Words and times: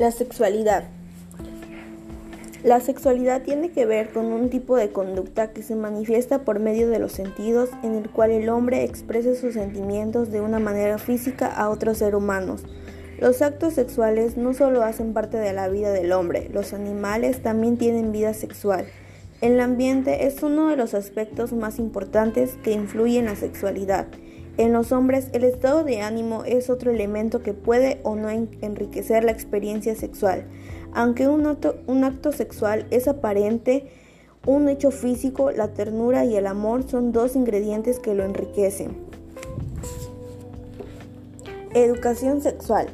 La 0.00 0.12
sexualidad. 0.12 0.84
La 2.64 2.80
sexualidad 2.80 3.42
tiene 3.42 3.70
que 3.70 3.84
ver 3.84 4.08
con 4.14 4.32
un 4.32 4.48
tipo 4.48 4.78
de 4.78 4.92
conducta 4.92 5.50
que 5.50 5.62
se 5.62 5.76
manifiesta 5.76 6.38
por 6.38 6.58
medio 6.58 6.88
de 6.88 6.98
los 6.98 7.12
sentidos 7.12 7.68
en 7.82 7.96
el 7.96 8.08
cual 8.08 8.30
el 8.30 8.48
hombre 8.48 8.82
expresa 8.82 9.34
sus 9.34 9.52
sentimientos 9.52 10.30
de 10.30 10.40
una 10.40 10.58
manera 10.58 10.96
física 10.96 11.48
a 11.48 11.68
otros 11.68 11.98
seres 11.98 12.14
humanos. 12.14 12.62
Los 13.18 13.42
actos 13.42 13.74
sexuales 13.74 14.38
no 14.38 14.54
solo 14.54 14.84
hacen 14.84 15.12
parte 15.12 15.36
de 15.36 15.52
la 15.52 15.68
vida 15.68 15.92
del 15.92 16.12
hombre, 16.12 16.48
los 16.50 16.72
animales 16.72 17.42
también 17.42 17.76
tienen 17.76 18.10
vida 18.10 18.32
sexual. 18.32 18.86
El 19.42 19.60
ambiente 19.60 20.26
es 20.26 20.42
uno 20.42 20.68
de 20.68 20.76
los 20.76 20.94
aspectos 20.94 21.52
más 21.52 21.78
importantes 21.78 22.56
que 22.64 22.72
influye 22.72 23.18
en 23.18 23.26
la 23.26 23.36
sexualidad. 23.36 24.06
En 24.60 24.74
los 24.74 24.92
hombres, 24.92 25.28
el 25.32 25.44
estado 25.44 25.84
de 25.84 26.02
ánimo 26.02 26.44
es 26.44 26.68
otro 26.68 26.90
elemento 26.90 27.42
que 27.42 27.54
puede 27.54 27.98
o 28.02 28.14
no 28.14 28.28
enriquecer 28.28 29.24
la 29.24 29.32
experiencia 29.32 29.96
sexual. 29.96 30.44
Aunque 30.92 31.28
un 31.28 31.46
acto, 32.04 32.32
sexual 32.32 32.86
es 32.90 33.08
aparente, 33.08 33.90
un 34.44 34.68
hecho 34.68 34.90
físico, 34.90 35.50
la 35.50 35.68
ternura 35.68 36.26
y 36.26 36.36
el 36.36 36.46
amor 36.46 36.86
son 36.86 37.10
dos 37.10 37.36
ingredientes 37.36 38.00
que 38.00 38.14
lo 38.14 38.22
enriquecen. 38.22 38.98
Educación 41.72 42.42
sexual. 42.42 42.88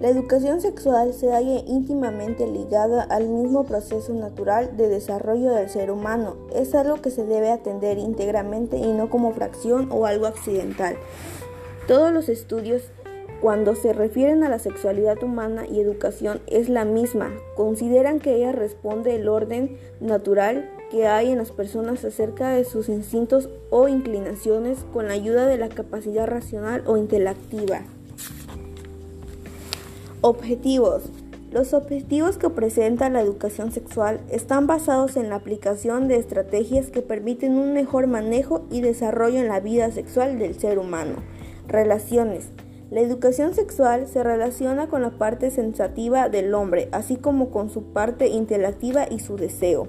La 0.00 0.10
educación 0.10 0.60
sexual 0.60 1.12
se 1.12 1.32
halla 1.32 1.60
íntimamente 1.66 2.46
ligada 2.46 3.02
al 3.02 3.26
mismo 3.26 3.64
proceso 3.64 4.14
natural 4.14 4.76
de 4.76 4.88
desarrollo 4.88 5.52
del 5.52 5.68
ser 5.68 5.90
humano. 5.90 6.36
Es 6.54 6.76
algo 6.76 7.02
que 7.02 7.10
se 7.10 7.24
debe 7.24 7.50
atender 7.50 7.98
íntegramente 7.98 8.76
y 8.76 8.92
no 8.92 9.10
como 9.10 9.32
fracción 9.32 9.88
o 9.90 10.06
algo 10.06 10.26
accidental. 10.26 10.96
Todos 11.88 12.12
los 12.12 12.28
estudios 12.28 12.92
cuando 13.40 13.74
se 13.74 13.92
refieren 13.92 14.44
a 14.44 14.48
la 14.48 14.60
sexualidad 14.60 15.20
humana 15.24 15.66
y 15.66 15.80
educación 15.80 16.42
es 16.46 16.68
la 16.68 16.84
misma. 16.84 17.32
Consideran 17.56 18.20
que 18.20 18.36
ella 18.36 18.52
responde 18.52 19.16
el 19.16 19.28
orden 19.28 19.78
natural 19.98 20.70
que 20.92 21.08
hay 21.08 21.32
en 21.32 21.38
las 21.38 21.50
personas 21.50 22.04
acerca 22.04 22.50
de 22.50 22.64
sus 22.64 22.88
instintos 22.88 23.50
o 23.70 23.88
inclinaciones 23.88 24.78
con 24.92 25.08
la 25.08 25.14
ayuda 25.14 25.46
de 25.46 25.58
la 25.58 25.68
capacidad 25.68 26.28
racional 26.28 26.84
o 26.86 26.96
intelectiva. 26.96 27.82
Objetivos. 30.30 31.04
Los 31.52 31.72
objetivos 31.72 32.36
que 32.36 32.50
presenta 32.50 33.08
la 33.08 33.22
educación 33.22 33.72
sexual 33.72 34.20
están 34.28 34.66
basados 34.66 35.16
en 35.16 35.30
la 35.30 35.36
aplicación 35.36 36.06
de 36.06 36.16
estrategias 36.16 36.90
que 36.90 37.00
permiten 37.00 37.56
un 37.56 37.72
mejor 37.72 38.08
manejo 38.08 38.66
y 38.70 38.82
desarrollo 38.82 39.38
en 39.38 39.48
la 39.48 39.60
vida 39.60 39.90
sexual 39.90 40.38
del 40.38 40.54
ser 40.60 40.78
humano. 40.78 41.14
Relaciones. 41.66 42.50
La 42.90 43.00
educación 43.00 43.54
sexual 43.54 44.06
se 44.06 44.22
relaciona 44.22 44.88
con 44.88 45.00
la 45.00 45.12
parte 45.12 45.50
sensativa 45.50 46.28
del 46.28 46.52
hombre, 46.52 46.90
así 46.92 47.16
como 47.16 47.48
con 47.48 47.70
su 47.70 47.84
parte 47.84 48.28
intelectiva 48.28 49.06
y 49.10 49.20
su 49.20 49.36
deseo. 49.36 49.88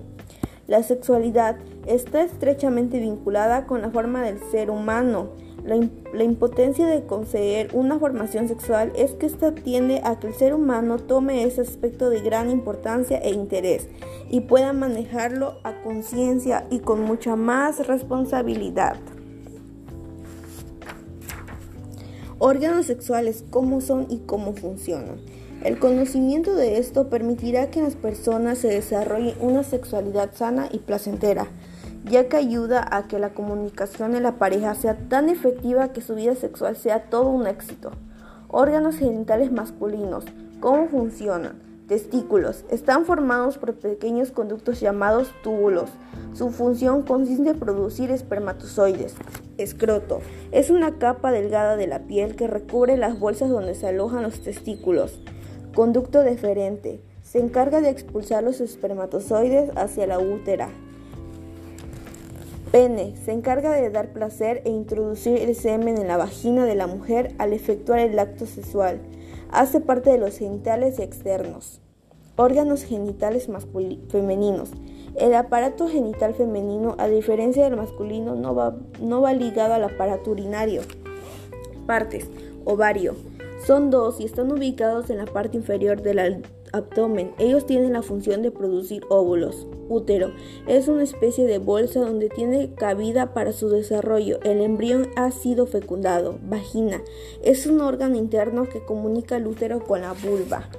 La 0.68 0.84
sexualidad 0.84 1.58
está 1.86 2.24
estrechamente 2.24 3.02
vinculada 3.02 3.68
con 3.68 3.82
la 3.82 3.90
forma 3.90 4.22
del 4.22 4.40
ser 4.52 4.70
humano 4.70 5.32
la, 5.70 6.24
impotencia 6.24 6.88
de 6.88 7.06
conseguir 7.06 7.70
una 7.74 8.00
formación 8.00 8.48
sexual 8.48 8.92
es 8.96 9.12
que 9.12 9.28
esta 9.28 9.54
tiende 9.54 10.02
a 10.04 10.20
que 10.20 10.28
el 10.28 10.34
ser 10.34 10.54
humano 10.54 10.98
tome 10.98 11.44
ese 11.44 11.62
aspecto 11.62 12.10
de 12.10 12.22
gran 12.22 12.50
importancia 12.50 13.20
e 13.20 13.32
interés 13.32 13.88
y 14.30 14.42
pueda 14.42 14.74
manejarlo 14.74 15.60
a 15.64 15.82
conciencia 15.84 16.66
y 16.70 16.80
con 16.80 17.02
mucha 17.04 17.36
más 17.36 17.86
responsabilidad. 17.88 18.98
Órganos 22.40 22.86
sexuales, 22.86 23.44
cómo 23.50 23.82
son 23.82 24.08
y 24.10 24.20
cómo 24.20 24.54
funcionan. 24.54 25.20
El 25.64 25.78
conocimiento 25.78 26.56
de 26.56 26.78
esto 26.78 27.10
permitirá 27.10 27.70
que 27.70 27.82
las 27.82 27.96
personas 27.96 28.60
se 28.60 28.70
desarrolle 28.70 29.36
una 29.42 29.64
sexualidad 29.64 30.32
sana 30.34 30.70
y 30.72 30.80
placentera 30.80 31.48
ya 32.06 32.28
que 32.28 32.38
ayuda 32.38 32.86
a 32.90 33.08
que 33.08 33.20
la 33.20 33.34
comunicación 33.34 34.16
en 34.16 34.24
la 34.24 34.38
pareja 34.38 34.76
sea 34.76 34.98
tan 35.10 35.30
efectiva 35.30 35.94
que 35.94 36.02
su 36.02 36.16
vida 36.16 36.36
sexual 36.36 36.76
sea 36.76 37.10
todo 37.10 37.30
un 37.30 37.48
éxito. 37.48 37.92
Órganos 38.48 38.96
genitales 38.96 39.52
masculinos. 39.52 40.26
¿Cómo 40.60 40.88
funcionan? 40.88 41.62
Testículos. 41.88 42.66
Están 42.70 43.06
formados 43.06 43.58
por 43.58 43.76
pequeños 43.76 44.32
conductos 44.32 44.80
llamados 44.80 45.32
túbulos. 45.44 45.90
Su 46.34 46.50
función 46.52 47.04
consiste 47.04 47.50
en 47.50 47.60
producir 47.60 48.12
espermatozoides. 48.12 49.16
Escroto. 49.58 50.22
Es 50.52 50.70
una 50.70 50.98
capa 50.98 51.32
delgada 51.32 51.76
de 51.78 51.88
la 51.88 52.00
piel 52.00 52.36
que 52.36 52.48
recubre 52.48 52.98
las 52.98 53.20
bolsas 53.20 53.50
donde 53.50 53.76
se 53.76 53.88
alojan 53.88 54.24
los 54.24 54.42
testículos. 54.42 55.20
Conducto 55.76 56.24
deferente. 56.24 57.02
Se 57.24 57.40
encarga 57.40 57.82
de 57.82 57.90
expulsar 57.90 58.44
los 58.44 58.62
espermatozoides 58.62 59.70
hacia 59.76 60.08
la 60.08 60.20
útera. 60.20 60.70
Pene. 62.72 63.16
Se 63.26 63.32
encarga 63.32 63.72
de 63.72 63.90
dar 63.90 64.14
placer 64.14 64.62
e 64.64 64.70
introducir 64.70 65.40
el 65.40 65.56
semen 65.56 65.98
en 65.98 66.08
la 66.08 66.18
vagina 66.18 66.66
de 66.66 66.76
la 66.76 66.86
mujer 66.86 67.34
al 67.40 67.52
efectuar 67.54 68.00
el 68.00 68.20
acto 68.20 68.46
sexual. 68.46 69.00
Hace 69.52 69.82
parte 69.82 70.12
de 70.12 70.20
los 70.20 70.38
genitales 70.38 71.00
externos. 71.00 71.82
Órganos 72.36 72.84
genitales 72.84 73.50
femeninos. 74.10 74.70
El 75.16 75.34
aparato 75.34 75.88
genital 75.88 76.36
femenino, 76.36 76.96
a 77.00 77.08
diferencia 77.08 77.64
del 77.64 77.76
masculino, 77.76 78.36
no 78.36 78.54
va, 78.54 78.78
no 79.02 79.20
va 79.22 79.34
ligado 79.34 79.74
al 79.74 79.84
aparato 79.84 80.30
urinario. 80.30 80.84
Partes. 81.88 82.28
Ovario. 82.66 83.16
Son 83.66 83.90
dos 83.90 84.20
y 84.20 84.26
están 84.26 84.52
ubicados 84.52 85.10
en 85.10 85.18
la 85.18 85.26
parte 85.26 85.58
inferior 85.58 86.02
del 86.02 86.44
abdomen. 86.72 87.34
Ellos 87.38 87.66
tienen 87.66 87.94
la 87.94 88.02
función 88.02 88.42
de 88.42 88.52
producir 88.52 89.04
óvulos. 89.10 89.68
Útero. 89.90 90.32
Es 90.68 90.88
una 90.88 91.04
especie 91.04 91.46
de 91.46 91.58
bolsa 91.58 92.00
donde 92.00 92.30
tiene 92.30 92.74
cabida 92.74 93.34
para 93.34 93.52
su 93.52 93.70
desarrollo. 93.70 94.40
El 94.44 94.62
embrión 94.62 95.10
ha 95.16 95.32
sido 95.32 95.66
fecundado. 95.66 96.40
Vagina. 96.44 97.02
Es 97.44 97.66
un 97.68 97.82
órgano 97.82 98.16
interno 98.16 98.70
que 98.70 98.84
comunica 98.86 99.36
el 99.36 99.48
útero 99.48 99.84
con 99.84 100.02
la 100.02 100.14
vulva. 100.14 100.70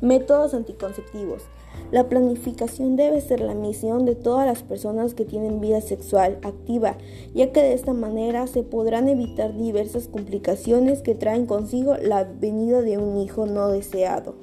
Métodos 0.00 0.54
anticonceptivos. 0.54 1.42
La 1.90 2.08
planificación 2.08 2.96
debe 2.96 3.20
ser 3.20 3.40
la 3.40 3.54
misión 3.54 4.06
de 4.06 4.14
todas 4.14 4.46
las 4.46 4.62
personas 4.62 5.12
que 5.12 5.26
tienen 5.26 5.60
vida 5.60 5.80
sexual 5.82 6.38
activa, 6.42 6.96
ya 7.34 7.52
que 7.52 7.60
de 7.60 7.74
esta 7.74 7.92
manera 7.92 8.46
se 8.46 8.62
podrán 8.62 9.08
evitar 9.08 9.56
diversas 9.56 10.08
complicaciones 10.08 11.02
que 11.02 11.14
traen 11.14 11.46
consigo 11.46 11.96
la 11.96 12.24
venida 12.24 12.80
de 12.80 12.96
un 12.96 13.18
hijo 13.18 13.44
no 13.44 13.68
deseado. 13.68 14.36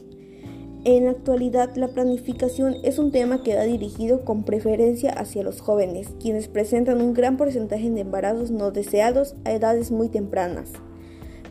En 0.84 1.06
la 1.06 1.12
actualidad, 1.12 1.76
la 1.76 1.88
planificación 1.88 2.76
es 2.84 3.00
un 3.00 3.12
tema 3.12 3.42
que 3.42 3.56
va 3.56 3.64
dirigido 3.64 4.24
con 4.24 4.44
preferencia 4.44 5.12
hacia 5.12 5.44
los 5.44 5.60
jóvenes, 5.60 6.10
quienes 6.20 6.48
presentan 6.48 7.02
un 7.02 7.14
gran 7.14 7.36
porcentaje 7.36 7.90
de 7.90 8.02
embarazos 8.02 8.52
no 8.52 8.72
deseados 8.72 9.36
a 9.44 9.54
edades 9.54 9.92
muy 9.92 10.08
tempranas. 10.08 10.72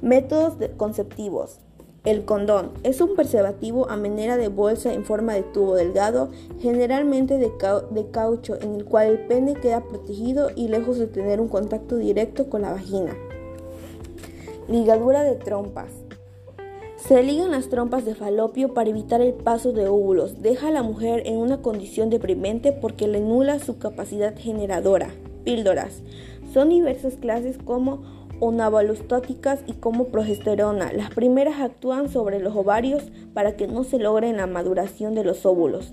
Métodos 0.01 0.55
conceptivos. 0.77 1.66
El 2.07 2.25
condón 2.25 2.71
es 2.85 3.01
un 3.01 3.17
preservativo 3.17 3.91
a 3.91 3.97
manera 3.97 4.37
de 4.37 4.47
bolsa 4.47 4.95
en 4.95 5.05
forma 5.05 5.35
de 5.35 5.43
tubo 5.43 5.75
delgado, 5.75 6.31
generalmente 6.61 7.37
de, 7.37 7.51
de, 7.91 8.11
caucho, 8.13 8.57
en 8.61 8.77
el 8.77 8.85
cual 8.85 9.09
el 9.09 9.19
pene 9.27 9.55
queda 9.55 9.83
protegido 9.83 10.51
y 10.55 10.69
lejos 10.69 11.01
de 11.01 11.09
tener 11.09 11.41
un 11.41 11.49
contacto 11.49 11.97
directo 11.97 12.49
con 12.49 12.63
la 12.63 12.71
vagina. 12.71 13.13
Ligadura 14.69 15.25
de 15.25 15.35
trompas. 15.35 15.91
Se 16.97 17.25
ligan 17.25 17.51
las 17.51 17.71
trompas 17.71 18.05
de 18.05 18.15
falopio 18.15 18.73
para 18.73 18.91
evitar 18.91 19.21
el 19.21 19.35
paso 19.35 19.73
de 19.73 19.89
óvulos. 19.89 20.41
Deja 20.43 20.69
a 20.69 20.73
la 20.73 20.85
mujer 20.85 21.25
en 21.27 21.39
una 21.39 21.61
condición 21.61 22.09
deprimente 22.09 22.71
porque 22.71 23.09
le 23.09 23.19
nula 23.19 23.59
su 23.59 23.79
capacidad 23.79 24.39
generadora. 24.39 25.09
Píldoras. 25.43 26.03
Son 26.53 26.69
diversas 26.69 27.15
clases 27.15 27.59
como 27.59 28.26
onabalostáticas 28.41 29.61
y 29.67 29.75
como 29.75 30.07
progesterona. 30.07 30.93
Las 30.93 31.11
primeras 31.11 31.61
actúan 31.61 32.09
sobre 32.09 32.41
los 32.41 32.55
ovarios 32.57 33.05
para 33.35 33.57
que 33.57 33.67
no 33.67 33.85
se 33.85 33.99
logre 33.99 34.33
la 34.33 34.47
maduración 34.47 35.15
de 35.15 35.25
los 35.25 35.47
óvulos. 35.47 35.93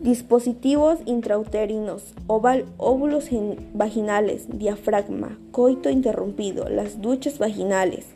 Dispositivos 0.00 1.00
intrauterinos, 1.06 2.14
óvulos 2.28 3.30
vaginales, 3.74 4.46
diafragma, 4.48 5.36
coito 5.50 5.90
interrumpido, 5.90 6.68
las 6.68 7.00
duchas 7.00 7.38
vaginales. 7.38 8.06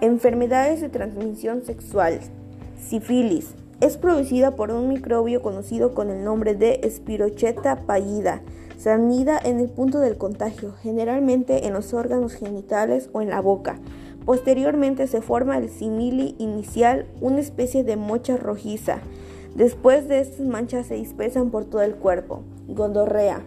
Enfermedades 0.00 0.80
de 0.80 0.88
transmisión 0.88 1.64
sexual. 1.64 2.20
Sífilis. 2.76 3.54
Es 3.80 3.96
producida 3.96 4.56
por 4.56 4.70
un 4.70 4.88
microbio 4.88 5.42
conocido 5.42 5.94
con 5.94 6.10
el 6.10 6.24
nombre 6.24 6.54
de 6.54 6.80
Spirocheta 6.90 7.86
pallida 7.86 8.42
se 8.78 8.90
anida 8.90 9.40
en 9.42 9.58
el 9.58 9.68
punto 9.68 9.98
del 9.98 10.16
contagio, 10.16 10.72
generalmente 10.82 11.66
en 11.66 11.72
los 11.72 11.92
órganos 11.92 12.34
genitales 12.34 13.10
o 13.12 13.20
en 13.20 13.28
la 13.28 13.40
boca. 13.40 13.80
Posteriormente 14.24 15.08
se 15.08 15.20
forma 15.20 15.58
el 15.58 15.68
simili 15.68 16.36
inicial, 16.38 17.06
una 17.20 17.40
especie 17.40 17.82
de 17.82 17.96
mocha 17.96 18.36
rojiza. 18.36 19.00
Después 19.56 20.06
de 20.06 20.20
estas 20.20 20.46
manchas 20.46 20.86
se 20.86 20.94
dispersan 20.94 21.50
por 21.50 21.64
todo 21.64 21.82
el 21.82 21.96
cuerpo. 21.96 22.44
Gondorrea. 22.68 23.42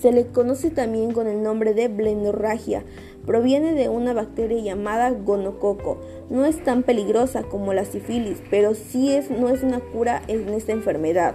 Se 0.00 0.12
le 0.12 0.26
conoce 0.26 0.70
también 0.70 1.12
con 1.12 1.26
el 1.26 1.42
nombre 1.42 1.74
de 1.74 1.88
blennorragia. 1.88 2.84
Proviene 3.26 3.74
de 3.74 3.90
una 3.90 4.14
bacteria 4.14 4.62
llamada 4.62 5.10
gonococo. 5.10 5.98
No 6.30 6.46
es 6.46 6.64
tan 6.64 6.82
peligrosa 6.82 7.42
como 7.42 7.74
la 7.74 7.84
sífilis, 7.84 8.42
pero 8.50 8.74
sí 8.74 9.12
es, 9.12 9.30
no 9.30 9.50
es 9.50 9.62
una 9.62 9.80
cura 9.80 10.22
en 10.26 10.48
esta 10.48 10.72
enfermedad. 10.72 11.34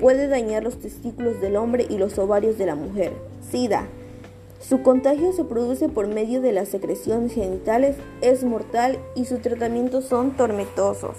Puede 0.00 0.28
dañar 0.28 0.62
los 0.62 0.78
testículos 0.78 1.40
del 1.40 1.56
hombre 1.56 1.86
y 1.90 1.98
los 1.98 2.16
ovarios 2.18 2.56
de 2.56 2.66
la 2.66 2.76
mujer. 2.76 3.12
SIDA. 3.50 3.88
Su 4.60 4.82
contagio 4.82 5.32
se 5.32 5.44
produce 5.44 5.88
por 5.88 6.06
medio 6.06 6.40
de 6.40 6.52
las 6.52 6.68
secreciones 6.68 7.34
genitales, 7.34 7.96
es 8.22 8.44
mortal 8.44 8.98
y 9.16 9.24
sus 9.24 9.42
tratamientos 9.42 10.04
son 10.04 10.36
tormentosos. 10.36 11.16